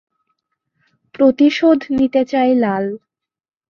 [1.15, 2.85] প্রতিশোধ নিতে চায় লাল।